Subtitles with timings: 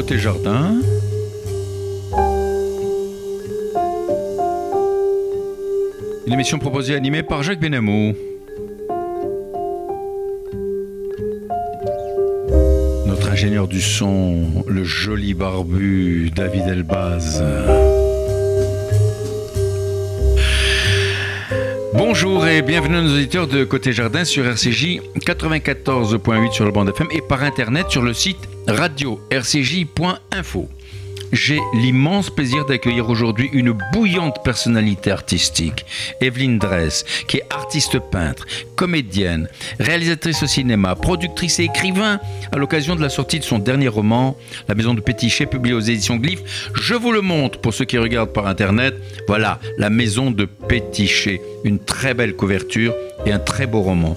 [0.00, 0.80] Côté Jardin.
[6.26, 8.14] Une émission proposée et animée par Jacques Benamou.
[13.04, 17.44] Notre ingénieur du son, le joli barbu David Elbaz.
[21.92, 26.88] Bonjour et bienvenue à nos auditeurs de Côté Jardin sur RCJ 94.8 sur le bande
[26.88, 30.68] FM et par internet sur le site radio-rcj.info.
[31.32, 35.86] J'ai l'immense plaisir d'accueillir aujourd'hui une bouillante personnalité artistique,
[36.20, 42.18] Evelyne Dress, qui est artiste peintre, comédienne, réalisatrice au cinéma, productrice et écrivain
[42.50, 44.36] à l'occasion de la sortie de son dernier roman,
[44.68, 46.72] La Maison de Pétichet, publié aux éditions Glyph.
[46.74, 48.96] Je vous le montre pour ceux qui regardent par internet.
[49.28, 52.92] Voilà, La Maison de Pétichet, une très belle couverture
[53.24, 54.16] et un très beau roman.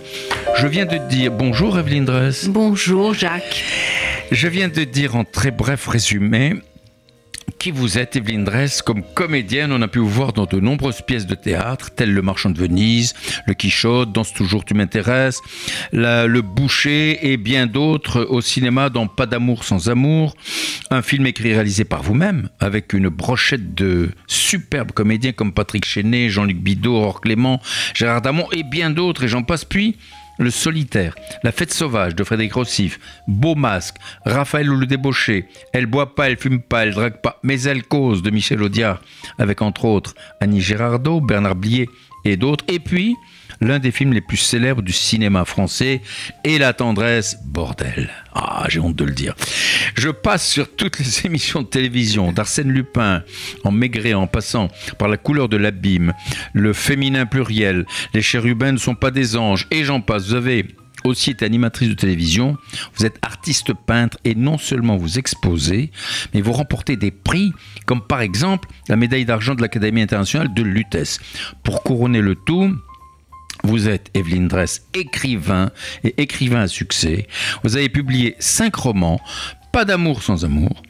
[0.56, 2.48] Je viens de dire bonjour Evelyne Dress.
[2.48, 3.64] Bonjour Jacques.
[4.34, 6.56] Je viens de dire en très bref résumé
[7.59, 8.81] qui vous êtes, Evelyne Dress.
[8.81, 12.22] Comme comédienne, on a pu vous voir dans de nombreuses pièces de théâtre, telles Le
[12.23, 13.14] Marchand de Venise,
[13.45, 15.39] Le Quichotte, Danse toujours, tu m'intéresses,
[15.92, 20.36] Le Boucher et bien d'autres au cinéma dans Pas d'amour sans amour,
[20.89, 25.86] un film écrit et réalisé par vous-même, avec une brochette de superbes comédiens comme Patrick
[25.86, 27.61] Chenet, Jean-Luc Bidot, Aurore Clément,
[27.94, 29.64] Gérard Damon et bien d'autres, et j'en passe.
[29.64, 29.95] Puis,
[30.38, 33.95] le solitaire, La fête sauvage de Frédéric Rossif, Beau masque,
[34.26, 37.83] Raphaël ou le débauché, Elle boit pas, elle fume pas, elle drague pas, mais elle
[37.83, 39.02] cause de Michel Audiard,
[39.38, 41.89] avec entre autres Annie Girardot, Bernard Blier
[42.26, 42.66] et d'autres.
[42.67, 43.16] Et puis,
[43.61, 46.02] l'un des films les plus célèbres du cinéma français,
[46.44, 48.10] et la tendresse, bordel.
[48.34, 49.36] Ah, j'ai honte de le dire.
[49.95, 53.23] Je passe sur toutes les émissions de télévision, d'Arsène Lupin,
[53.64, 56.14] en Maigret, en passant par la couleur de l'abîme,
[56.54, 60.28] le féminin pluriel, les chérubins ne sont pas des anges, et j'en passe.
[60.28, 60.67] Vous avez
[61.03, 62.58] aussi été animatrice de télévision,
[62.95, 65.91] vous êtes artiste peintre et non seulement vous exposez,
[66.33, 67.53] mais vous remportez des prix
[67.86, 71.19] comme par exemple la médaille d'argent de l'Académie internationale de Lutèce.
[71.64, 72.73] Pour couronner le tout,
[73.64, 75.71] vous êtes Evelyne Dress, écrivain
[76.03, 77.27] et écrivain à succès.
[77.64, 79.21] Vous avez publié cinq romans,
[79.71, 80.83] Pas d'amour sans amour,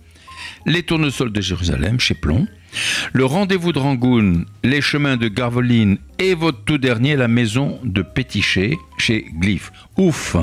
[0.66, 2.48] Les tournesols de Jérusalem chez Plomb,
[3.12, 8.02] Le rendez-vous de Rangoon, Les chemins de Garveline et votre tout dernier, La maison de
[8.02, 9.72] Pétichet chez Glyph.
[9.98, 10.36] Ouf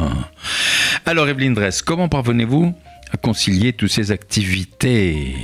[1.06, 2.74] Alors Evelyne Dress, comment parvenez-vous
[3.12, 5.34] à concilier toutes ces activités?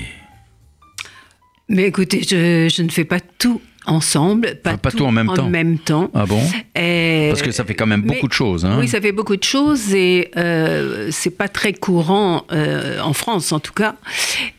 [1.69, 5.49] Mais écoutez, je ne fais pas tout ensemble, pas, tout, en même temps.
[5.49, 6.11] Même temps.
[6.15, 6.41] Ah bon
[6.75, 8.65] Parce que ça fait quand même beaucoup de choses.
[8.65, 13.13] Hein oui, ça fait beaucoup de choses et euh, c'est pas très courant euh, en
[13.13, 13.97] France en tout cas.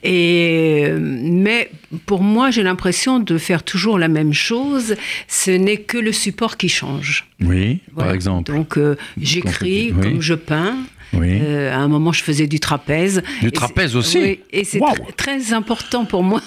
[0.04, 1.70] Et mais
[2.06, 4.96] pour moi, j'ai l'impression de faire toujours la même chose.
[5.28, 7.26] Ce n'est que le support qui change.
[7.42, 8.52] Oui, par exemple.
[8.52, 10.78] Donc euh, j'écris comme je peins.
[11.14, 13.22] Euh, à un moment, je faisais du trapèze.
[13.42, 14.80] Du trapèze aussi Oui, et c'est
[15.16, 16.42] très important pour moi.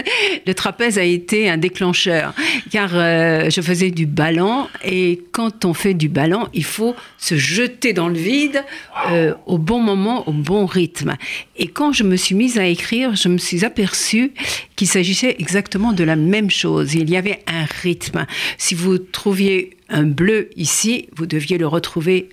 [0.46, 2.34] le trapèze a été un déclencheur,
[2.70, 7.36] car euh, je faisais du ballon, et quand on fait du ballon, il faut se
[7.36, 8.64] jeter dans le vide
[9.10, 11.16] euh, au bon moment, au bon rythme.
[11.56, 14.32] Et quand je me suis mise à écrire, je me suis aperçue
[14.76, 16.94] qu'il s'agissait exactement de la même chose.
[16.94, 18.26] Il y avait un rythme.
[18.58, 22.28] Si vous trouviez un bleu ici, vous deviez le retrouver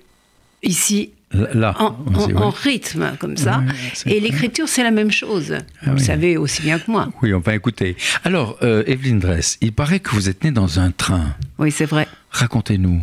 [0.62, 1.10] ici
[1.54, 3.62] Là, en, rythme, comme ça.
[4.06, 5.54] et l'écriture, c'est la même chose.
[5.84, 7.08] Ah vous savez aussi bien que moi.
[7.22, 7.96] Oui, on va écouter.
[8.24, 11.34] Alors, euh, Evelyne Dress, il paraît que vous êtes née dans un train.
[11.58, 12.06] Oui, c'est vrai.
[12.34, 13.00] Racontez-nous.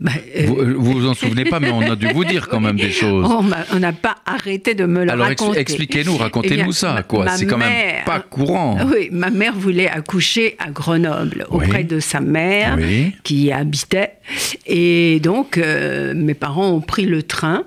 [0.00, 2.76] Bah, euh, vous, vous en souvenez pas, mais on a dû vous dire quand même
[2.76, 3.30] des choses.
[3.72, 5.60] on n'a pas arrêté de me le Alors, raconter.
[5.60, 7.28] expliquez-nous, racontez-nous eh ça, quoi.
[7.28, 8.78] C'est quand même pas courant.
[8.92, 12.76] Oui, ma mère voulait accoucher à Grenoble auprès de sa mère
[13.22, 14.14] qui y habitait,
[14.66, 17.64] et donc euh, mes parents ont pris le train.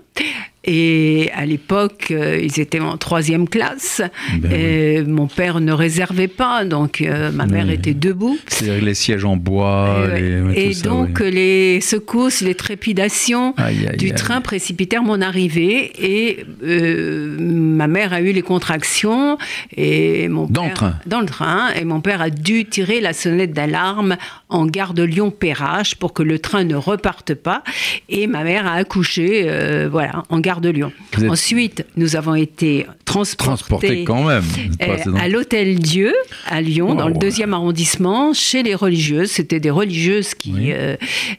[0.67, 4.01] Et à l'époque, euh, ils étaient en troisième classe.
[4.39, 8.37] Ben et Mon père ne réservait pas, donc euh, ma mère était debout.
[8.47, 10.07] C'est-à-dire les sièges en bois.
[10.55, 13.53] Et, donc les secousses, les trépidations
[13.97, 15.91] du train précipitèrent mon arrivée.
[15.99, 19.37] Et euh, ma mère a eu les contractions.
[19.75, 21.69] Et mon dans le train Dans le train.
[21.79, 24.17] Et mon père a dû tirer la sonnette d'alarme
[24.49, 27.63] en gare de Lyon-Perrache pour que le train ne reparte pas.
[28.09, 29.47] Et ma mère a accouché
[29.91, 30.91] voilà, en gare de Lyon.
[31.29, 34.43] Ensuite, nous avons été transportés, quand même,
[34.81, 36.13] euh, à l'Hôtel Dieu
[36.47, 39.31] à Lyon, dans le deuxième arrondissement, chez les religieuses.
[39.31, 40.95] C'était des religieuses qui euh,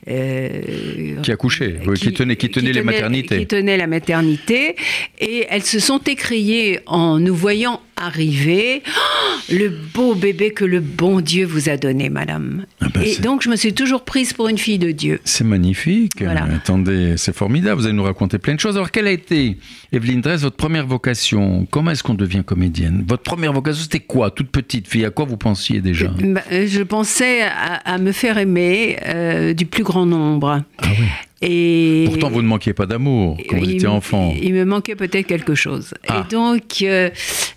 [0.09, 4.77] euh, qui accouchaient, qui, tenaient, qui, tenaient, les maternités, qui tenaient la maternité,
[5.19, 8.83] et elles se sont écriées en nous voyant arriver.
[8.87, 12.65] Oh, le beau bébé que le bon Dieu vous a donné, madame.
[12.81, 15.21] Ah ben, et donc, je me suis toujours prise pour une fille de Dieu.
[15.25, 16.23] C'est magnifique.
[16.23, 17.81] Attendez, c'est formidable.
[17.81, 18.77] Vous allez nous raconter plein de choses.
[18.77, 19.57] Alors, quelle a été,
[19.93, 21.67] Evelyne Dress, votre première vocation?
[21.71, 23.05] Comment est-ce qu'on devient comédienne?
[23.07, 26.09] Votre première vocation, c'était quoi Toute petite fille, à quoi vous pensiez déjà?
[26.09, 30.63] Bah, euh, Je pensais à, à me faire aimer euh, du plus grand nombre.
[30.79, 31.07] Ah oui.
[31.43, 34.35] Et Pourtant, vous ne manquiez pas d'amour quand vous étiez enfant.
[34.41, 35.93] Il me manquait peut-être quelque chose.
[36.09, 36.25] Ah.
[36.25, 37.11] Et donc, euh,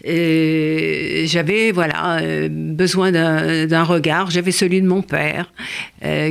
[0.06, 4.32] euh, j'avais voilà, euh, besoin d'un regard.
[4.32, 5.52] J'avais celui de mon père,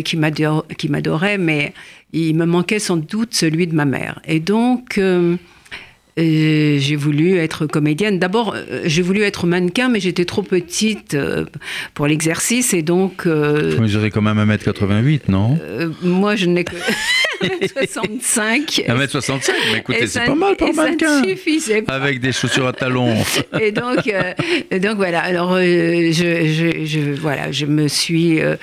[0.05, 1.73] qui m'adorait, mais
[2.13, 4.21] il me manquait sans doute celui de ma mère.
[4.27, 4.99] Et donc,
[6.19, 8.19] euh, j'ai voulu être comédienne.
[8.19, 11.45] D'abord, euh, j'ai voulu être mannequin, mais j'étais trop petite euh,
[11.95, 12.75] pour l'exercice.
[12.75, 15.59] Et donc, Vous mesurez quand même 1m88, non?
[16.03, 16.75] moi, je n'ai que
[17.67, 18.85] 65.
[18.89, 21.23] 1m65 Mais écoutez, Et c'est pas mal pour mannequin.
[21.25, 21.95] suffisait pas.
[21.95, 23.15] Avec des chaussures à talons.
[23.61, 24.35] Et donc, euh,
[24.79, 25.21] donc voilà.
[25.21, 28.57] Alors, euh, je, je- je- voilà, je me suis euh,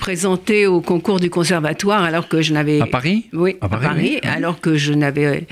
[0.00, 3.26] présentée au concours du conservatoire alors que je n'avais À Paris?
[3.32, 4.20] Oui, À à Paris, oui.
[4.24, 4.30] Mhm.
[4.30, 5.46] alors que je n'avais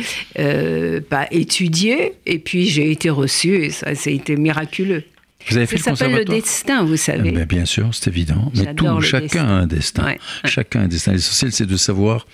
[1.09, 2.15] pas étudié.
[2.27, 5.03] Et puis j'ai été reçue et ça, ça a été miraculeux.
[5.49, 7.31] Vous avez fait Ça le s'appelle le destin, vous savez.
[7.33, 8.53] Ben, bien sûr, c'est évident.
[8.55, 9.47] Mais tout, chacun destin.
[9.47, 10.05] a un destin.
[10.05, 10.19] Ouais.
[10.45, 11.13] Chacun a un destin.
[11.13, 12.27] L'essentiel, c'est de savoir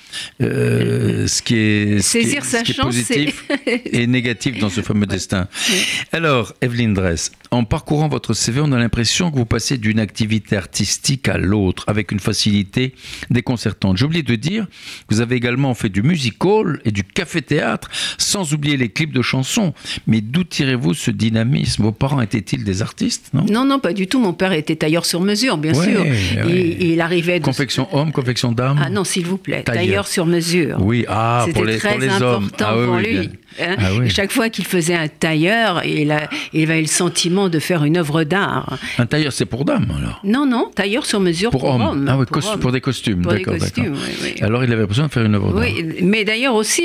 [0.43, 4.07] euh, ce qui est, ce qui est- Saisir sa ce qui est chance, positif et
[4.07, 5.49] négatif dans ce fameux destin.
[6.13, 10.57] Alors, Evelyne Dress, en parcourant votre CV, on a l'impression que vous passez d'une activité
[10.57, 12.95] artistique à l'autre avec une facilité
[13.31, 13.97] déconcertante.
[13.97, 14.67] J'ai oublié de dire
[15.09, 17.89] que vous avez également fait du musical et du café-théâtre,
[18.19, 19.75] sans oublier les clips de chansons.
[20.07, 21.83] Mais d'où tirez-vous ce dynamisme?
[21.83, 22.96] Vos parents étaient-ils des artistes,
[23.33, 23.45] non?
[23.51, 24.19] Non, non, pas du tout.
[24.21, 26.01] Mon père était tailleur sur mesure, bien Ouais, sûr.
[26.01, 26.17] ouais.
[26.49, 27.45] Il, il arrivait de...
[27.45, 29.83] Confection homme, confection dame Ah non, s'il vous plaît, Tailleur.
[29.85, 30.77] tailleur, sur mesure.
[30.81, 32.51] Oui, ah, C'était pour les, très pour les important hommes.
[32.61, 33.19] Ah, oui, pour oui, lui.
[33.61, 33.77] hein.
[33.79, 34.09] Ah oui.
[34.11, 37.97] Chaque fois qu'il faisait un tailleur, il, a- il avait le sentiment de faire une
[37.99, 38.79] œuvre d'art.
[38.99, 40.21] Un tailleur, c'est pour dame, alors?
[40.25, 41.83] Non, non, tailleur sur mesure Pour, pour, homme.
[41.83, 42.07] homme.
[42.09, 42.61] Ah oui, pour costu- homme.
[42.61, 43.23] pour des costumes.
[43.23, 43.95] Pour d'accord, costumes.
[44.41, 45.63] Alors, il avait besoin de faire une œuvre d'art.
[45.65, 46.83] Oui, mais d'ailleurs aussi,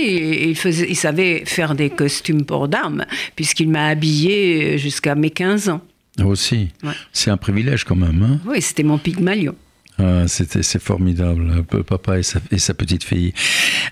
[0.50, 3.06] il, faisait, il savait faire des costumes pour dames,
[3.36, 5.82] puisqu'il m'a habillée jusqu'à mes 15 ans.
[6.24, 6.70] Aussi.
[6.84, 6.92] Ouais.
[7.14, 8.22] C'est un privilège quand même.
[8.24, 9.56] Hein Oui, c'était mon Pygmalion.
[10.00, 13.34] Ah, c'était, c'est formidable, peu papa et sa, et sa petite fille.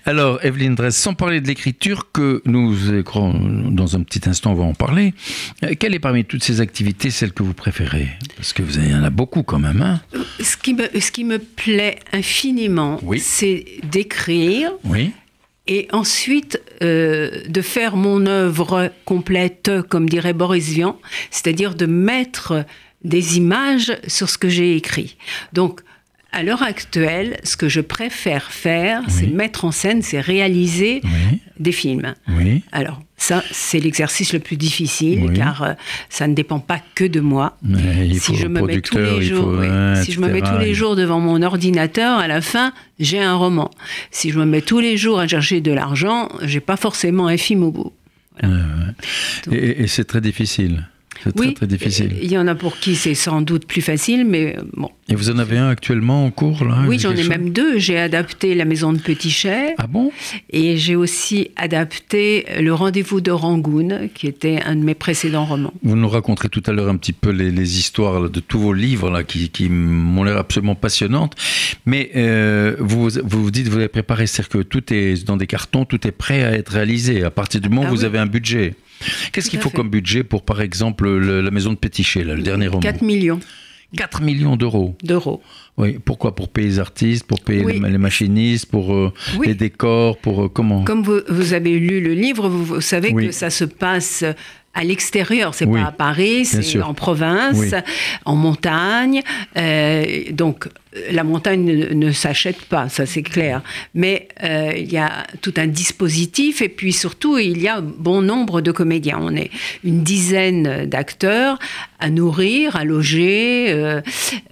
[0.05, 2.73] Alors, Evelyne Dress, sans parler de l'écriture, que nous
[3.71, 5.13] dans un petit instant, on va en parler,
[5.63, 8.07] euh, quelle est parmi toutes ces activités celle que vous préférez?
[8.37, 9.81] Parce que vous avez- en a beaucoup quand même.
[9.83, 10.01] Hein
[10.39, 13.19] Ce qui me, ce qui me plaît infiniment, Oui.
[13.19, 15.11] c'est d'écrire oui
[15.69, 20.99] et ensuite euh, de faire mon œuvre complète, comme dirait Boris Vian,
[21.29, 22.65] c'est-à-dire de mettre
[23.03, 25.15] des images sur ce que j'ai écrit.
[25.53, 25.81] Donc,
[26.31, 31.39] à l'heure actuelle, ce que je préfère faire, c'est mettre en scène, c'est réaliser Oui.
[31.59, 32.13] des films.
[32.27, 32.61] Oui.
[32.71, 35.33] Alors, ça, c'est l'exercice le plus difficile, Oui.
[35.37, 35.73] car euh,
[36.09, 37.57] ça ne dépend pas que de moi.
[38.19, 39.67] Si je me mets tous les jours, faut, oui.
[39.67, 43.19] ouais, si je me mets tous les jours devant mon ordinateur, à la fin, j'ai
[43.19, 43.71] un roman.
[44.11, 47.37] Si je me mets tous les jours à chercher de l'argent, j'ai pas forcément un
[47.37, 47.91] film au bout.
[48.43, 49.57] Ouais, ouais.
[49.57, 50.87] Et, et c'est très difficile.
[51.23, 52.15] C'est très oui, très difficile.
[52.21, 54.89] Il y en a pour qui c'est sans doute plus facile, mais bon.
[55.09, 57.79] Et vous en avez un actuellement en cours là oui, j'en ai chose même deux.
[57.79, 60.11] J'ai adapté La Maison de Petitchet Ah bon?
[60.51, 65.73] Et j'ai aussi adapté Le Rendez-vous de Rangoon, qui était un de mes précédents romans.
[65.83, 68.59] Vous nous raconterez tout à l'heure un petit peu les, les histoires là, de tous
[68.59, 71.35] vos livres là, qui, qui m'ont l'air absolument passionnantes.
[71.85, 75.47] Mais euh, vous, vous vous dites, vous avez préparé, c'est-à-dire que tout est dans des
[75.47, 77.23] cartons, tout est prêt à être réalisé.
[77.23, 78.05] À partir du moment où Ah vous oui.
[78.05, 78.75] avez un budget.
[79.31, 79.75] Qu'est-ce qu'il faut fait.
[79.77, 83.01] comme budget pour, par exemple, le- la maison de Pétichet, là, le dernier roman 4
[83.01, 83.39] millions
[83.97, 84.95] 4 millions d'euros.
[85.03, 85.41] d'euros.
[85.77, 85.97] Oui.
[86.03, 86.35] Pourquoi?
[86.35, 87.79] Pour payer les artistes, pour payer Oui.
[87.81, 89.47] les, les machinistes, pour euh, Oui.
[89.47, 90.83] les décors, pour euh, comment?
[90.83, 93.27] Comme vous, vous avez lu le livre, vous, vous savez Oui.
[93.27, 94.23] que ça se passe
[94.75, 97.57] à l'extérieur, c'est pas à Paris, c'est en province,
[98.25, 99.21] en montagne.
[99.57, 100.67] Euh, donc
[101.11, 103.61] la montagne ne, ne s'achète pas, ça c'est clair.
[103.93, 108.21] Mais euh, il y a tout un dispositif et puis surtout il y a bon
[108.21, 109.19] nombre de comédiens.
[109.21, 109.51] On est
[109.83, 111.59] une dizaine d'acteurs
[111.99, 113.67] à nourrir, à loger.
[113.69, 114.01] euh,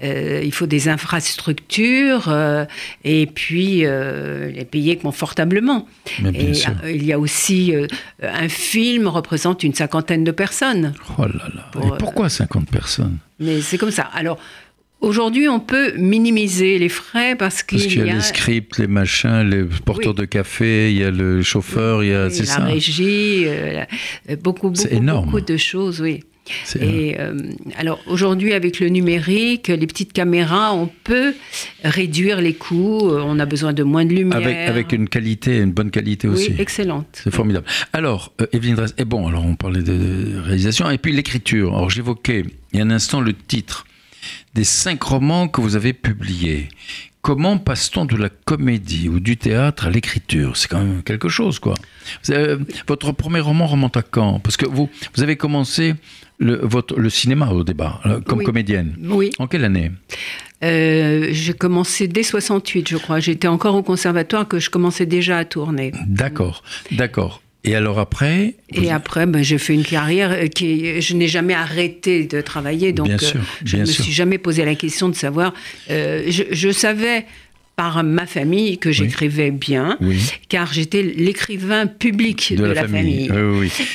[0.03, 2.65] euh, il faut des infrastructures euh,
[3.03, 5.87] et puis euh, les payer confortablement.
[6.21, 6.71] Mais bien Et sûr.
[6.83, 7.87] euh, il y a aussi euh,
[8.21, 10.93] un film représente une cinquantaine de personnes.
[11.17, 11.69] Oh là là.
[11.71, 13.17] Pour, Et euh, pourquoi 50 personnes?
[13.39, 14.03] Mais c'est comme ça.
[14.13, 14.39] Alors,
[15.01, 18.21] aujourd'hui, on peut minimiser les frais parce qu'il Parce qu'il y a y a les
[18.21, 20.21] scripts, les machins, les porteurs Oui.
[20.21, 22.29] de café, il y a le chauffeur, il y a.
[22.29, 22.65] C'est la ça.
[22.65, 23.83] régie, euh,
[24.27, 25.25] la- beaucoup, C'est beaucoup, énorme.
[25.25, 26.21] beaucoup de choses, oui.
[26.63, 27.37] C'est Et euh,
[27.77, 31.33] alors aujourd'hui, avec le numérique, les petites caméras, on peut
[31.83, 33.09] réduire les coûts.
[33.11, 34.37] euh, On a besoin de moins de lumière.
[34.37, 36.53] Avec, avec une qualité, une bonne qualité aussi.
[36.57, 37.19] excellente.
[37.21, 37.65] C'est formidable.
[37.91, 41.75] Alors, euh, Evelyne Dress, et bon, alors on parlait de réalisation, et puis l'écriture.
[41.75, 43.85] Alors j'évoquais il y a un instant le titre
[44.53, 46.69] des cinq romans que vous avez publiés.
[47.21, 50.55] comment passe-t-on de la comédie ou du théâtre à l'écriture?
[50.55, 51.73] C'est quand même quelque chose, quoi.
[52.87, 54.39] votre premier roman remonte à quand?
[54.39, 55.93] Parce que vous, vous avez commencé
[56.39, 58.95] le, votre, le cinéma au débat, euh, comme comédienne.
[59.03, 59.31] Oui.
[59.39, 59.91] En quelle année?
[60.63, 63.19] Euh, J'ai commencé dès 68, je crois.
[63.19, 65.91] J'étais encore au conservatoire que je commençais déjà à tourner.
[66.07, 67.41] D'accord, d'accord.
[67.67, 71.53] Et alors après Et après, ben, j'ai fait une carrière euh, qui, je n'ai jamais
[71.53, 75.15] arrêté de travailler, donc bien sûr, je ne me suis jamais posé la question de
[75.15, 75.53] savoir.
[75.89, 77.25] je, je, savais
[77.77, 79.99] par ma famille que j'écrivais bien,
[80.49, 83.31] car j'étais l'écrivain public de, la, famille.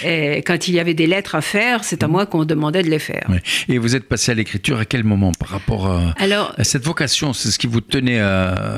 [0.04, 2.88] Et quand il y avait des lettres à faire, c'est à moi qu'on demandait de
[2.88, 3.26] les faire.
[3.68, 7.32] Et vous êtes passé à l'écriture à quel moment par rapport à, Alors, cette vocation?
[7.32, 8.22] C'est ce qui vous tenait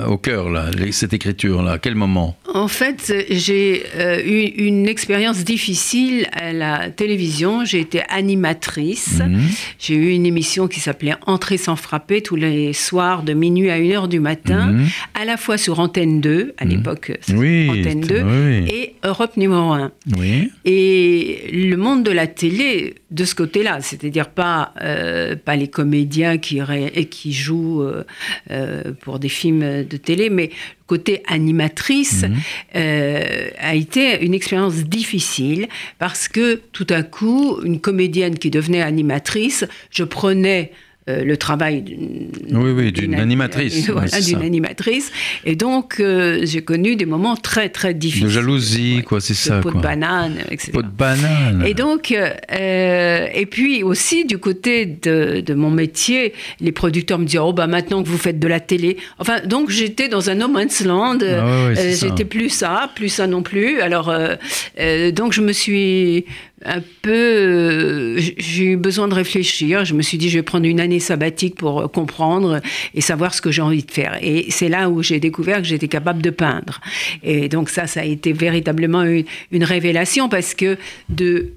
[0.06, 2.38] au cœur, là, cette écriture-là À quel moment?
[2.54, 7.64] En fait, j'ai euh, eu une expérience difficile à la télévision.
[7.64, 9.18] J'ai été animatrice.
[9.18, 9.42] Mhm.
[9.80, 13.78] J'ai eu une émission qui s'appelait Entrée sans frapper tous les soirs de minuit à
[13.78, 14.66] 1h du matin.
[14.66, 16.68] Mhm à la fois sur Antenne 2, à mmh.
[16.68, 18.24] l'époque, Antenne 2,
[18.68, 19.92] et Europe numéro 1.
[20.64, 26.38] Et le monde de la télé, de ce côté-là, c'est-à-dire pas, euh, pas les comédiens
[26.38, 26.60] qui,
[27.10, 28.04] qui jouent euh,
[28.50, 30.50] euh, pour des films de télé, mais
[30.86, 32.34] côté animatrice mmh.
[32.74, 39.64] A été une expérience difficile parce que tout à coup, une comédienne qui devenait animatrice,
[39.90, 40.72] je prenais
[41.06, 43.90] euh, le travail d'une oui, oui, d'une animatrice.
[44.26, 45.12] d'une animatrice.
[45.44, 48.24] Et donc, euh, j'ai connu des moments très, très difficiles.
[48.24, 49.60] De jalousie, quoi, c'est ça.
[49.60, 50.72] Pot de banane, etc.
[50.72, 51.62] Pot de banane.
[51.66, 57.26] Et donc, euh, et puis aussi, du côté de, de, mon métier, les producteurs me
[57.26, 58.96] disaient, oh, bah maintenant que vous faites de la télé.
[59.18, 61.18] Enfin, donc, j'étais dans un no man's land.
[61.22, 63.82] Ah j'étais plus ça, plus ça non plus.
[63.82, 64.10] Alors,
[65.12, 66.24] donc, je me suis
[66.64, 67.12] un peu.
[67.12, 69.84] Euh, j'ai eu besoin de réfléchir.
[69.84, 72.60] Je me suis dit, je vais prendre une année sabbatique pour euh, comprendre
[72.94, 74.18] et savoir ce que j'ai envie de faire.
[74.22, 76.80] Et c'est là où j'ai découvert que j'étais capable de peindre.
[77.22, 80.76] Et donc, ça, ça a été véritablement une, révélation parce que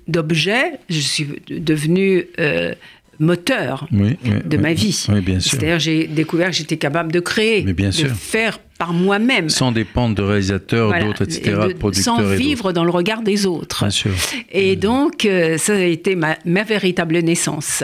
[0.08, 2.26] d'objet, je suis devenue.
[2.40, 2.74] Euh,
[3.20, 4.94] moteur de ma vie.
[4.94, 9.50] C'est-à-dire j'ai découvert que j'étais capable de créer, de faire par moi-même.
[9.50, 12.18] Sans dépendre de réalisateurs, d'autres, etc., de, producteurs.
[12.18, 13.84] Sans vivre dans le regard des autres.
[13.84, 14.12] Bien sûr.
[14.52, 17.84] Et donc, euh, ça a été ma, véritable naissance.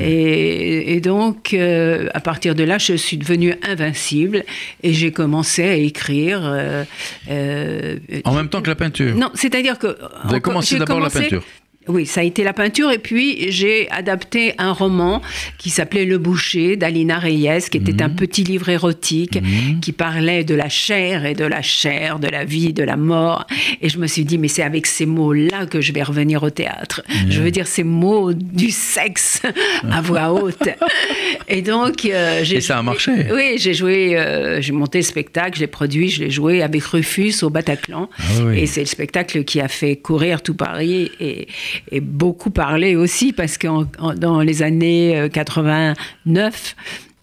[0.00, 4.44] Et, donc, euh, à partir de là, je suis devenue invincible
[4.82, 6.40] et j'ai commencé à écrire.
[6.44, 9.96] Euh, en même temps que la peinture Non, c'est-à-dire que.
[10.24, 11.42] Vous avez commencé d'abord la peinture
[11.88, 12.90] oui, ça a été la peinture.
[12.90, 15.20] Et puis, j'ai adapté un roman
[15.58, 18.16] qui s'appelait Le Boucher d'Alina Reyes, qui était un mhm.
[18.16, 19.80] petit livre érotique mhm.
[19.80, 23.46] qui parlait de la chair et de la chair, de la vie, de la mort.
[23.82, 26.50] Et je me suis dit, mais c'est avec ces mots-là que je vais revenir au
[26.50, 27.02] théâtre.
[27.28, 29.42] Je veux dire ces mots du sexe
[29.90, 30.68] à voix haute.
[31.48, 32.56] et donc, euh, j'ai.
[32.56, 33.12] Et ça a marché.
[33.32, 37.42] Oui, j'ai joué, euh, j'ai monté le spectacle, j'ai produit, je l'ai joué avec Rufus
[37.42, 38.08] au Bataclan.
[38.18, 41.10] Ah et c'est le spectacle qui a fait courir tout Paris.
[41.20, 41.46] Et,
[41.90, 43.68] et beaucoup parlé aussi parce que
[44.16, 46.76] dans les années 89,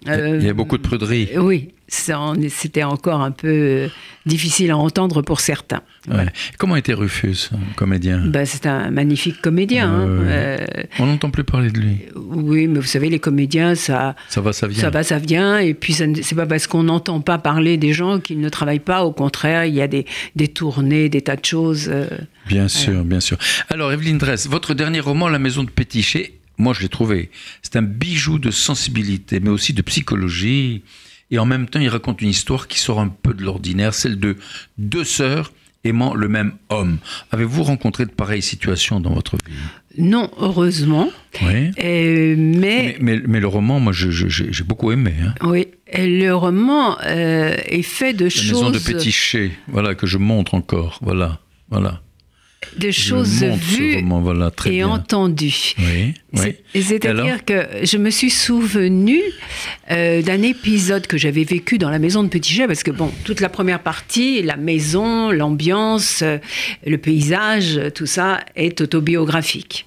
[0.08, 1.30] euh, il y a beaucoup de pruderie.
[1.38, 3.88] oui, c'était encore un peu euh,
[4.26, 5.82] difficile à entendre pour certains.
[6.58, 8.26] Comment était Rufus, comédien?
[8.26, 9.92] Ben, C'est un magnifique comédien.
[9.94, 10.08] Hein.
[10.08, 10.58] Euh,
[11.00, 11.98] On n'entend plus parler de lui.
[12.16, 14.82] Oui, mais vous savez, les comédiens, ça, ça va, ça vient.
[14.82, 15.60] Ça va, ça vient.
[15.60, 19.04] Et puis, c'est pas parce qu'on n'entend pas parler des gens qu'ils ne travaillent pas.
[19.04, 20.06] Au contraire, il y a des,
[20.36, 21.92] des tournées, des tas de choses.
[22.48, 23.38] bien sûr, bien sûr.
[23.70, 27.30] Alors, Evelyne Dress, votre dernier roman, La Maison de Pétichet, moi je l'ai trouvé.
[27.62, 30.84] C'est un bijou de sensibilité, mais aussi de psychologie.
[31.32, 34.20] Et en même temps, il raconte une histoire qui sort un peu de l'ordinaire, celle
[34.20, 34.36] de
[34.78, 35.52] deux sœurs
[35.84, 37.00] aimant le même homme.
[37.32, 39.54] Avez-vous rencontré de pareilles situations dans votre vie?
[39.98, 41.10] Non, heureusement.
[41.42, 41.72] Oui.
[41.78, 42.98] mais...
[43.00, 45.14] Mais, le roman, moi, j'ai beaucoup aimé.
[45.24, 45.34] Hein.
[45.42, 48.62] Oui, le roman euh, est fait de choses...
[48.62, 51.00] La maison de Pétichet, voilà, que je montre encore.
[51.02, 51.40] Voilà,
[51.70, 52.02] voilà
[52.78, 54.04] de choses vues
[54.66, 55.74] et entendues.
[55.80, 59.20] Oui, C'est-à-dire que je me suis souvenu
[59.92, 63.12] euh, d'un épisode que j'avais vécu dans la maison de Petit Jet, parce que bon,
[63.26, 66.38] toute la première partie, la maison, l'ambiance, euh,
[66.86, 69.86] le paysage, tout ça est autobiographique.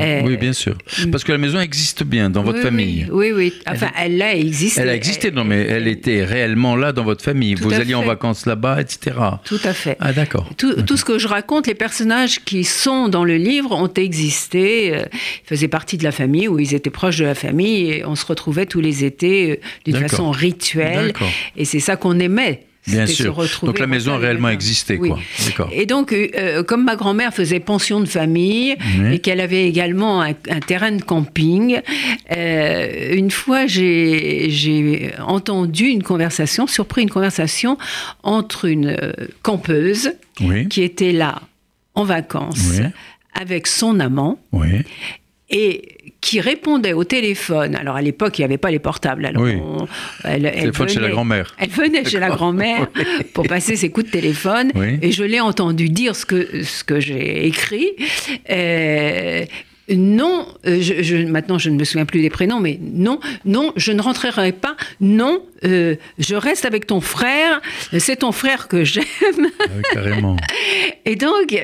[0.00, 0.76] Euh, oui, bien sûr.
[1.12, 3.06] Parce que la maison existe bien dans votre famille.
[3.12, 3.52] Oui, oui.
[3.68, 4.80] Enfin, elle, a existé.
[4.80, 7.54] Elle a existé, non, mais elle était réellement là dans votre famille.
[7.54, 9.16] Vous alliez en vacances là-bas, etc.
[9.44, 9.96] Tout à fait.
[10.00, 10.50] Ah, d'accord.
[10.56, 12.05] Tout, tout, ce que je raconte, les personnes
[12.44, 15.04] qui sont dans le livre ont existé, euh,
[15.44, 18.14] ils faisaient partie de la famille ou ils étaient proches de la famille et on
[18.14, 21.12] se retrouvait tous les étés euh, d'une façon rituelle.
[21.56, 23.36] Et c'est ça qu'on aimait Bien sûr.
[23.64, 25.08] Donc la maison a réellement existé, Oui.
[25.56, 25.68] quoi.
[25.72, 28.76] Et donc, euh, comme ma grand-mère faisait pension de famille
[29.12, 31.80] et qu'elle avait également un, un terrain de camping,
[32.36, 37.76] euh, une fois j'ai j'ai entendu une conversation, surpris une conversation
[38.22, 40.68] entre une euh, campeuse Oui.
[40.68, 41.42] qui était là
[41.96, 42.84] en vacances Oui.
[43.34, 44.82] avec son amant Oui.
[45.50, 45.82] et
[46.20, 47.76] qui répondait au téléphone.
[47.76, 49.26] Alors à l'époque, il n'y avait pas les portables.
[49.26, 49.54] Alors Oui.
[49.62, 49.86] on-
[50.24, 51.54] elle, elle Téléphone chez la venait- grand-mère.
[51.58, 52.88] Elle venait chez la grand-mère
[53.34, 54.72] pour passer ses coups de téléphone
[55.02, 57.90] et je l'ai entendu dire ce que, ce que j'ai écrit.
[58.50, 59.44] Euh,
[59.88, 63.72] non, euh, je, je- maintenant je ne me souviens plus des prénoms, mais non, non,
[63.76, 64.74] je ne rentrerai pas.
[65.00, 67.60] Non, euh, je reste avec ton frère.
[67.96, 69.04] C'est ton frère que j'aime.
[69.60, 70.36] Ah carrément.
[71.08, 71.54] Et donc,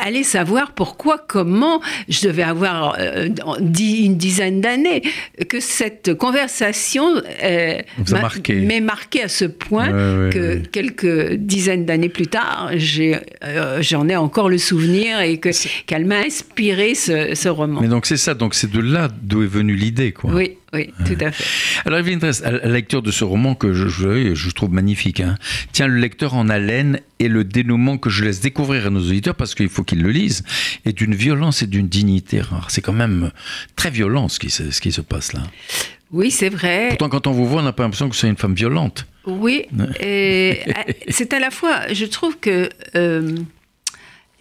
[0.00, 3.28] aller savoir pourquoi, comment je devais avoir euh,
[3.58, 5.02] une dizaine d'années,
[5.48, 7.04] que cette conversation
[7.44, 7.78] euh,
[8.10, 8.54] m'a- marqué.
[8.56, 10.62] m'est marquée à ce point Ouais, ouais, que ouais.
[10.72, 15.50] quelques dizaines d'années plus tard, j'ai, euh, j'en ai encore le souvenir et que,
[15.86, 17.80] qu'elle m'a inspiré ce, ce roman.
[17.80, 20.32] Mais donc c'est ça, donc c'est de là d'où est venue l'idée, quoi.
[20.34, 21.44] Oui, oui, tout à fait.
[21.86, 25.20] Alors Evelyne Dress, à la lecture de ce roman que je, je, je trouve magnifique,
[25.20, 25.36] hein,
[25.72, 29.34] tient le lecteur en haleine et le dénouement que je laisse découvrir à nos auditeurs
[29.34, 30.44] parce qu'il faut qu'ils le lisent
[30.84, 32.70] est d'une violence et d'une dignité rare.
[32.70, 33.30] C'est quand même
[33.76, 35.40] très violent ce qui se, ce qui se passe là.
[36.10, 36.88] Oui, c'est vrai.
[36.90, 39.06] Pourtant quand on vous voit, on n'a pas l'impression que soyez une femme violente.
[39.26, 39.66] Oui,
[40.00, 43.36] et euh, c'est à la fois, je trouve que euh,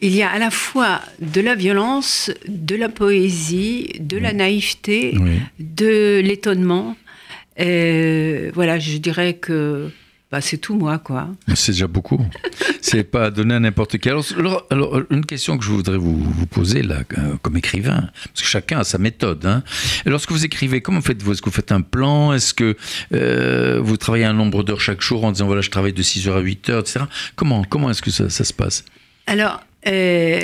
[0.01, 5.17] il y a à la fois de la violence, de la poésie, de la naïveté,
[5.19, 5.39] Oui.
[5.59, 6.95] de l'étonnement.
[7.59, 9.89] Euh, voilà, je dirais que
[10.31, 11.29] bah, c'est tout moi, quoi.
[11.55, 12.23] C'est déjà beaucoup.
[12.81, 14.07] C'est pas donné à n'importe qui.
[14.09, 14.25] Alors,
[14.69, 18.47] alors- une question que je voudrais vous, vous poser là, euh, comme écrivain, parce que
[18.47, 19.45] chacun a sa méthode.
[19.45, 19.63] Hein.
[20.05, 22.31] Et lorsque vous écrivez, comment faites-vous Est-ce que vous faites un plan?
[22.33, 22.77] Est-ce que
[23.13, 26.27] euh, vous travaillez un nombre d'heures chaque jour en disant voilà, je travaille de 6
[26.29, 27.05] heures à 8 heures, etc.
[27.35, 28.85] Comment, comment est-ce que ça, ça se passe?
[29.25, 30.39] Alors, euh,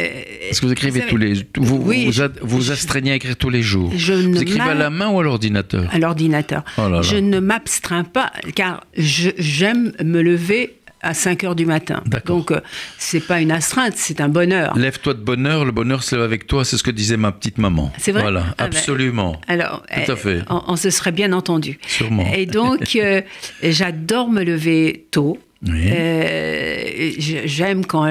[0.49, 3.35] Est-ce que vous écrivez savez, tous les vous, oui, vous, ad- vous astreignez à écrire
[3.35, 6.63] tous les jours je Vous écrivez à la main ou à l'ordinateur à l'ordinateur.
[6.77, 7.01] Oh.
[7.01, 12.01] Je ne m'abstreins pas, car j'aime me lever à 5 heures du matin.
[12.25, 12.61] Donc, euh,
[12.97, 14.75] c'est pas une astreinte, c'est un bonheur.
[14.77, 17.57] Lève-toi de bonheur, le bonheur se lève avec toi, c'est ce que disait ma petite
[17.57, 17.91] maman.
[17.97, 19.39] C'est vrai Voilà, Ah ben, absolument.
[19.49, 20.39] Alors, Tout à euh, fait.
[20.49, 21.77] On, on se serait bien entendu.
[21.87, 22.25] Sûrement.
[22.33, 23.21] Et donc, euh,
[23.61, 25.37] j'adore me lever tôt.
[25.67, 25.89] Oui.
[25.91, 27.11] Euh,
[27.45, 28.05] J'aime quand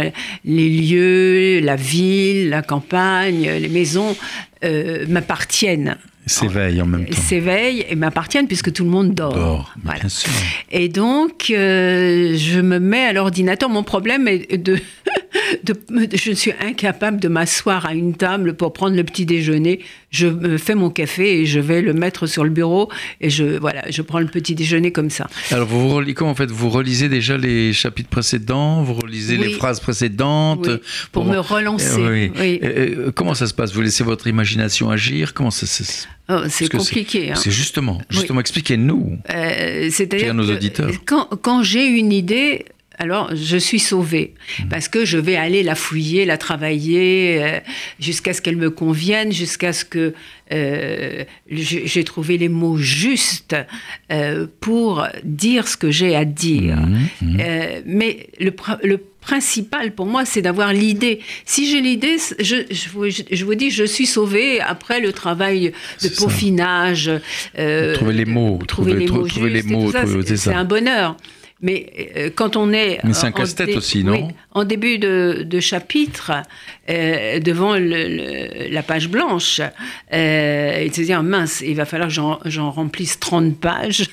[0.44, 4.16] les lieux, la ville, la campagne, les maisons
[4.64, 5.96] euh, m'appartiennent.
[6.24, 7.20] S'éveille en même temps.
[7.20, 9.34] S'éveillent et m'appartiennent puisque tout le monde dort.
[9.34, 10.00] Dort, Voilà.
[10.00, 10.30] bien sûr.
[10.70, 13.68] Et donc, euh, je me mets à l'ordinateur.
[13.68, 14.78] Mon problème est de,
[15.64, 15.74] de-
[16.16, 19.80] Je suis incapable de m'asseoir à une table pour prendre le petit déjeuner.
[20.10, 23.58] Je me fais mon café et je vais le mettre sur le bureau et je,
[23.58, 25.26] voilà, je prends le petit déjeuner comme ça.
[25.50, 29.46] Alors, vous relisez, comment en fait Vous relisez déjà les chapitres précédents Vous relisez Oui.
[29.48, 30.76] les phrases précédentes Oui,
[31.12, 32.32] pour me relancer, Euh, oui.
[32.38, 32.60] oui.
[32.62, 32.68] Euh,
[33.08, 33.72] euh, comment ça se passe?
[33.72, 35.32] Vous laissez votre imagination agir?
[35.34, 35.82] Comment ça se
[36.28, 37.32] Oh, c'est compliqué.
[37.32, 37.34] hein.
[37.34, 39.18] C'est justement, justement, expliquez-nous.
[39.34, 40.90] Euh, Dire C'est-à-dire à nos auditeurs.
[41.04, 42.64] Quand, quand j'ai une idée,
[43.02, 44.68] alors je suis sauvée Mmh.
[44.68, 47.58] parce que je vais aller la fouiller, la travailler euh,
[48.00, 50.12] jusqu'à ce qu'elle me convienne, jusqu'à ce que
[50.52, 53.56] euh, j'ai trouvé les mots justes
[54.10, 56.76] euh, pour dire ce que j'ai à dire.
[56.76, 57.38] Mhm.
[57.40, 61.20] Euh, mais le, pr- le principal pour moi, c'est d'avoir l'idée.
[61.46, 65.72] Si j'ai l'idée, je, je, vous- je vous dis, je suis sauvée après le travail
[66.02, 67.10] de peaufinage.
[67.58, 69.90] euh, Trouver les mots, trouver trouver- les mots, trouver les mots,
[70.36, 71.16] c'est un bonheur.
[71.64, 72.98] Mais euh, quand on est.
[73.04, 74.12] Mais c'est un en casse-tête dé- aussi, non?
[74.12, 76.32] oui, En début de, de chapitre,
[76.90, 79.60] euh, devant le- le- la page blanche,
[80.12, 84.06] euh, de se dire mince, il va falloir que j'en- remplisse 30 pages.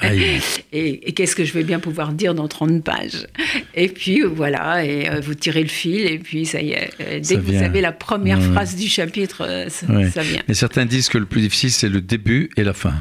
[0.00, 0.40] Aïe.
[0.72, 3.26] et et qu'est-ce que je vais bien pouvoir dire dans 30 pages?
[3.74, 6.90] Et puis voilà, et vous tirez le fil, et puis ça y est.
[6.98, 10.42] Dès Ça que vous avez la première phrase du chapitre, ça vient.
[10.48, 12.94] Mais certains disent que le plus difficile, c'est le début et la fin.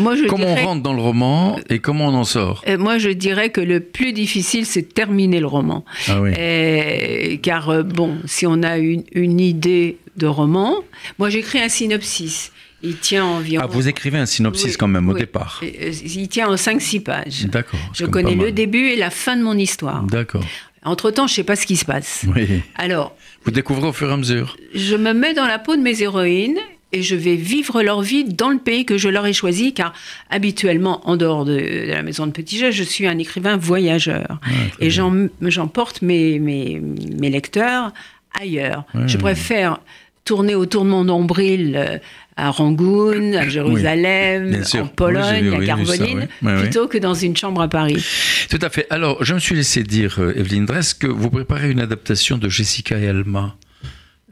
[0.00, 2.98] Moi, je Comment on rentre dans le roman et comment on en sort Euh, Moi,
[2.98, 5.84] je dirais que le plus difficile, c'est de terminer le roman.
[6.08, 6.32] Ah oui.
[6.36, 10.76] Euh, car, euh, bon, si on a une, une idée de roman,
[11.18, 12.52] moi, j'écris un synopsis.
[12.82, 13.62] Il tient environ.
[13.64, 15.20] Ah, vous écrivez un synopsis Oui, quand même au oui.
[15.20, 15.60] départ.
[15.62, 17.44] Il tient en 5-6 pages.
[17.46, 17.78] D'accord.
[17.92, 20.02] Je connais le début et la fin de mon histoire.
[20.04, 20.44] D'accord.
[20.82, 22.24] Entre-temps, je ne sais pas ce qui se passe.
[22.34, 22.62] Oui.
[22.76, 24.56] Alors, Vous découvrez au fur et à mesure.
[24.74, 26.58] je me mets dans la peau de mes héroïnes
[26.92, 29.92] et je vais vivre leur vie dans le pays que je leur ai choisi, car
[30.28, 34.38] habituellement, en dehors de, de la maison de Petit Jet, je suis un écrivain voyageur.
[34.72, 37.92] très et j'en- j'emporte mes, mes, mes lecteurs
[38.40, 38.84] ailleurs.
[38.94, 39.06] Ouais.
[39.06, 39.80] Je préfère
[40.24, 41.98] tourner autour de mon nombril euh,
[42.36, 44.80] à Rangoon, à Jérusalem, sûr.
[44.80, 46.24] en Oui, Pologne, vu, à oui, ça, Carboline, oui.
[46.42, 46.60] Oui, oui.
[46.62, 48.04] plutôt que dans une chambre à Paris.
[48.48, 48.86] Tout à fait.
[48.90, 52.48] Alors, je me suis laissé dire, euh, Evelyne Dress, que vous préparez une adaptation de
[52.48, 53.56] Jessica et Alma.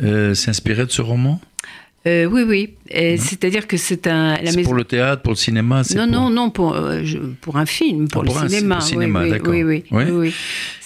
[0.02, 1.40] Euh, c'est inspiré de ce roman?
[2.06, 2.74] Euh, oui, oui.
[2.90, 4.36] Et C'est-à-dire que c'est un.
[4.40, 7.00] La C'est maison- pour le théâtre, pour le cinéma Non, pour- non, non, pour, euh,
[7.04, 8.76] je- pour un film, pour, Ah, pour un- le cinéma.
[8.76, 9.40] pour le cinéma, oui, oui.
[9.44, 10.32] Oui, oui, Oui.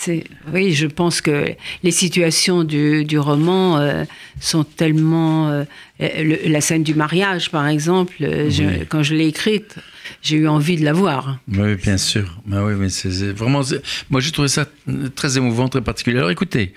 [0.09, 0.73] oui, oui.
[0.73, 1.45] Je pense que
[1.83, 4.05] les situations du, du roman euh,
[4.41, 5.51] sont tellement.
[5.51, 5.65] euh,
[6.01, 9.77] le- la scène du mariage, par exemple, euh, je- quand je l'ai écrite,
[10.23, 11.39] j'ai eu envie de la voir.
[11.49, 12.41] Oui, bien sûr.
[12.47, 13.63] Bah oui, mais c'est vraiment.
[14.11, 14.67] Moi, j'ai trouvé ça
[15.15, 16.19] très émouvant, très particulier.
[16.19, 16.73] Alors, écoutez,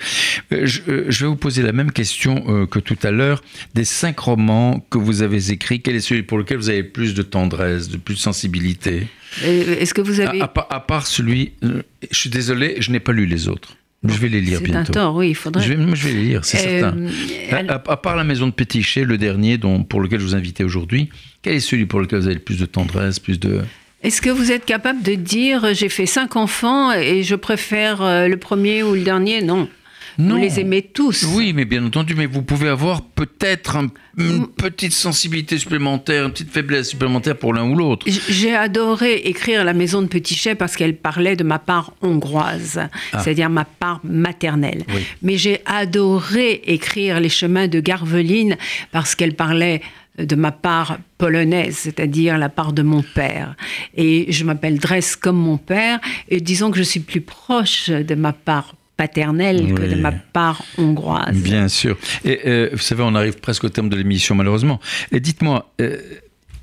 [0.52, 3.42] euh, je, euh, je vais vous poser la même question euh, que tout à l'heure.
[3.74, 7.14] Des cinq romans que vous avez écrits, quel est celui pour lequel vous avez plus
[7.14, 9.08] de tendresse, de plus de sensibilité?
[9.44, 10.42] Est-ce que vous à, avez.
[10.42, 11.54] à part- à part celui.
[11.62, 13.76] je suis désolé, je n'ai pas lu les autres.
[14.08, 14.94] Je vais les lire C'est un bientôt.
[14.94, 15.64] tort, oui, il faudrait.
[15.64, 17.10] Je vais, je vais les lire, c'est Euh,
[17.50, 17.68] certain.
[17.70, 20.36] À, à- à part la maison de Pétichet, le dernier dont, pour lequel je vous
[20.36, 21.10] invitais aujourd'hui,
[21.42, 23.62] quel est celui pour lequel vous avez le plus de tendresse, plus de...
[24.04, 28.28] Est-ce que vous êtes capable de dire j'ai fait cinq enfants et je préfère euh,
[28.28, 29.42] le premier ou le dernier?
[29.42, 29.68] Non.
[30.18, 30.36] Non.
[30.36, 31.26] Vous les aimez tous.
[31.36, 36.32] Oui, mais bien entendu, mais vous pouvez avoir peut-être un- une petite sensibilité supplémentaire, une
[36.32, 38.06] petite faiblesse supplémentaire pour l'un ou l'autre.
[38.30, 42.80] J'ai adoré écrire La Maison de Petit Chet parce qu'elle parlait de ma part hongroise,
[43.12, 44.84] c'est-à-dire ma part maternelle.
[44.88, 44.92] Ah.
[44.96, 45.02] Oui.
[45.22, 48.58] Mais j'ai adoré écrire Les Chemins de Garveline
[48.92, 49.82] parce qu'elle parlait
[50.18, 53.56] de ma part polonaise, c'est-à-dire la part de mon père.
[53.98, 56.00] Et je m'appelle Dress comme mon père,
[56.30, 60.64] et disons que je suis plus proche de ma part paternelle que de ma part
[60.78, 61.36] hongroise.
[61.36, 61.98] Bien sûr.
[62.24, 64.80] Et euh, vous savez, on arrive presque au terme de l'émission, malheureusement.
[65.12, 65.98] Et dites-moi, euh,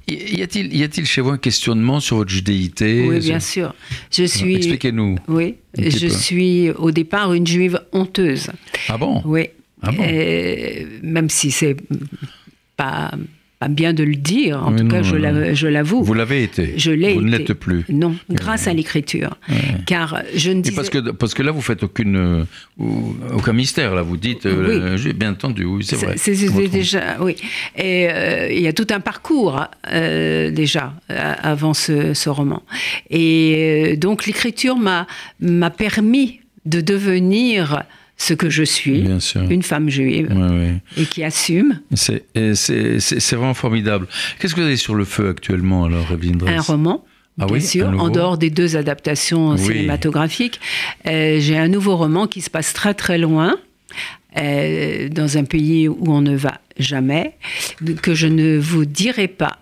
[0.09, 3.07] y a-t-il y a-t-il chez vous un questionnement sur votre judéité?
[3.09, 3.75] Oui, bien sûr.
[4.11, 4.57] Je suis...
[4.57, 5.17] Expliquez-nous.
[5.29, 6.13] Oui, je peu.
[6.13, 8.51] suis au départ une juive honteuse.
[8.89, 9.23] Ah bon?
[9.25, 9.49] Oui.
[9.83, 10.03] Ah bon?
[10.07, 11.77] Euh, même si c'est
[12.77, 13.11] pas,
[13.69, 16.03] bien de le dire, en tout non, cas, non, je l'avoue.
[16.03, 16.75] Vous l'avez été.
[16.77, 17.85] Je l'ai Vous ne l'êtes plus.
[17.89, 19.37] Non, grâce à l'écriture.
[19.87, 20.77] Car je ne Et disais...
[20.77, 22.45] parce que, parce que là, vous faites aucune, euh,
[23.35, 23.95] aucun mystère.
[23.95, 24.75] Là, vous dites, euh, Oui.
[24.81, 26.15] euh, j'ai bien entendu, oui, c'est vrai.
[26.17, 26.33] C'est-
[26.69, 27.37] déjà, oui.
[27.77, 32.63] Et euh, il y a tout un parcours euh, déjà avant ce, ce roman.
[33.11, 35.07] Et donc l'écriture m'a
[35.41, 37.83] m'a permis de devenir
[38.23, 39.05] ce que je suis,
[39.51, 40.75] une femme juive Ouais, ouais.
[40.97, 42.23] et qui assume C'est
[43.33, 44.07] vraiment formidable.
[44.39, 47.05] Qu'est-ce que vous avez sur le feu actuellement, alors, Evelyne un roman.
[47.41, 49.59] Ah Bien oui, sûr, en dehors des deux adaptations Oui.
[49.59, 50.61] cinématographiques,
[51.07, 53.57] Euh, j'ai un nouveau roman qui se passe très très loin,
[54.37, 57.33] euh, dans un pays où on ne va jamais,
[58.03, 59.59] que je ne vous dirai pas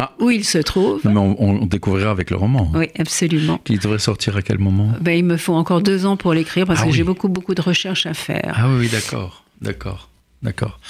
[0.00, 0.14] Ah.
[0.18, 1.00] où il se trouve.
[1.04, 2.72] Mais on, on découvrira avec le roman.
[2.74, 3.58] Oui, absolument.
[3.64, 4.92] Qui devrait sortir à quel moment?
[5.00, 6.96] Ben, il me faut encore deux ans pour l'écrire parce Ah que oui.
[6.96, 8.54] j'ai beaucoup beaucoup de recherches à faire.
[8.56, 10.08] Ah oui, d'accord, d'accord,
[10.42, 10.80] d'accord.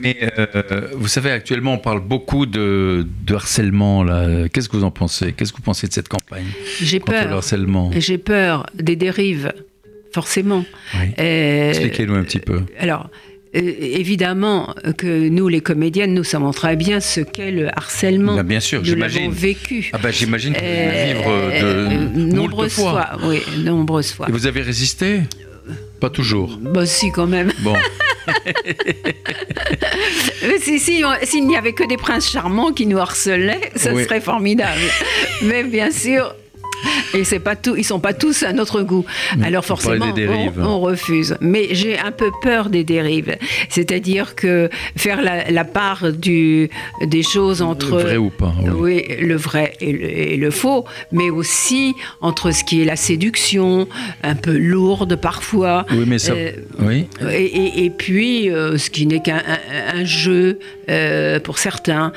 [0.00, 4.02] Mais euh, vous savez, actuellement, on parle beaucoup de, de harcèlement.
[4.04, 4.48] Là.
[4.48, 5.32] Qu'est-ce que vous en pensez?
[5.32, 6.46] Qu'est-ce que vous pensez de cette campagne?
[6.80, 7.36] J'ai contre le peur.
[7.38, 9.52] harcèlement J'ai peur des dérives,
[10.14, 10.64] forcément.
[10.94, 11.08] Oui.
[11.18, 12.62] Euh, Expliquez-nous un petit peu.
[12.78, 18.34] Alors, euh, évidemment que nous, les comédiennes, nous savons très bien ce qu'est le harcèlement.
[18.36, 19.30] Bah, bien sûr, j'imagine.
[19.30, 19.90] vécu.
[19.92, 23.10] Ah ben, j'imagine que vous Euh, vivre de euh, nombreuses fois.
[23.24, 24.28] Oui, nombreuses fois.
[24.28, 25.20] Et vous avez résisté?
[26.00, 26.58] Pas toujours.
[26.60, 27.52] Bah si, quand même.
[27.60, 27.74] Bon,
[30.44, 33.60] Euh, si, s'il n'y avait que des princes charmants qui nous harcelaient,
[33.92, 34.04] Oui.
[34.04, 34.80] serait formidable.
[35.42, 36.34] Mais bien sûr.
[37.14, 39.04] Et c'est pas tout, ils sont pas tous à notre goût.
[39.42, 40.06] Alors vous parlez forcément,
[40.64, 41.36] on, on refuse.
[41.40, 43.36] Mais j'ai un peu peur des dérives.
[43.68, 46.70] C'est-à-dire que faire la, la part du,
[47.02, 49.04] des choses entre vrai ou pas oui.
[49.08, 52.96] oui, le vrai et le, et le faux, mais aussi entre ce qui est la
[52.96, 53.88] séduction,
[54.22, 55.86] un peu lourde parfois.
[55.90, 56.32] Oui, mais ça.
[56.32, 57.06] Euh, oui.
[57.30, 62.12] et, et- et puis, euh, ce qui n'est qu'un un- un jeu euh, pour certains,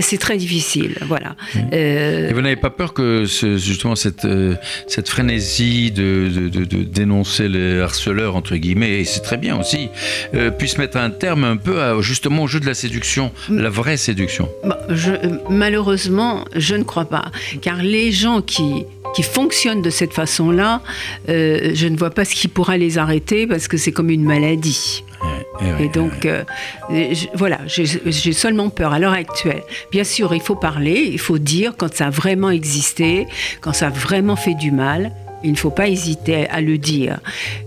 [0.00, 0.96] c'est très difficile.
[1.06, 1.36] Voilà.
[1.72, 4.54] Et vous n'avez pas peur que ce- justement cette, euh,
[4.86, 9.58] cette frénésie de, de- de- de dénoncer les harceleurs, entre guillemets, et c'est très bien
[9.58, 9.88] aussi,
[10.34, 13.70] euh, puisse mettre un terme un peu à, justement au jeu de la séduction, la
[13.70, 17.30] vraie séduction bon, je- euh, malheureusement, je ne crois pas.
[17.62, 18.84] Car les gens qui,
[19.14, 20.82] qui fonctionnent de cette façon-là,
[21.28, 24.24] euh, je ne vois pas ce qui pourra les arrêter parce que c'est comme une
[24.24, 25.04] maladie.
[25.62, 26.44] Eh Et donc, euh,
[26.90, 29.62] je- voilà, j'ai j'ai seulement peur à l'heure actuelle.
[29.90, 33.26] Bien sûr, il faut parler, il faut dire quand ça a vraiment existé,
[33.60, 35.12] quand ça a vraiment fait du mal.
[35.42, 37.18] Il ne faut pas hésiter à le dire.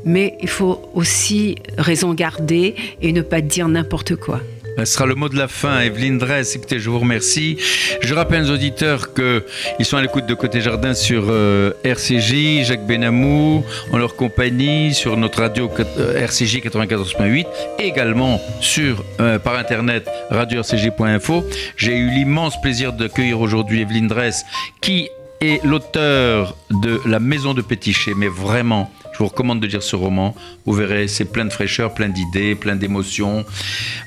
[0.06, 4.42] Mais il faut aussi raison garder et ne pas dire n'importe quoi.
[4.78, 5.80] Ce sera le mot de la fin.
[5.82, 7.58] Evelyne Dress, écoutez, je vous remercie.
[8.02, 12.86] Je rappelle aux auditeurs qu'ils sont à l'écoute de Côté Jardin sur euh, RCJ, Jacques
[12.86, 17.46] Benamou, en leur compagnie, sur notre radio euh, RCJ 94.8,
[17.80, 21.44] également sur, euh, par internet radio-rcj.info.
[21.78, 24.44] J'ai eu l'immense plaisir d'accueillir aujourd'hui Evelyne Dress,
[24.82, 25.10] qui
[25.40, 29.96] est l'auteur de La Maison de Pétiché, mais vraiment je vous recommande de lire ce
[29.96, 30.36] roman.
[30.66, 33.46] Vous verrez, c'est plein de fraîcheur, plein d'idées, plein d'émotions.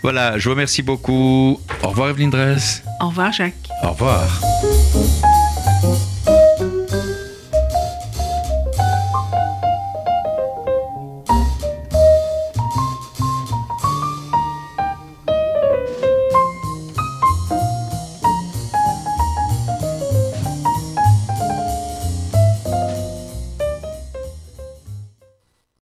[0.03, 1.61] Voilà, je vous remercie beaucoup.
[1.83, 2.83] Au revoir Evelyne Dress.
[3.01, 3.55] Au revoir Jacques.
[3.83, 4.41] Au revoir.